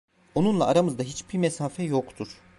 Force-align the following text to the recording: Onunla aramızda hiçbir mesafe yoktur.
Onunla 0.35 0.65
aramızda 0.65 1.03
hiçbir 1.03 1.37
mesafe 1.37 1.83
yoktur. 1.83 2.37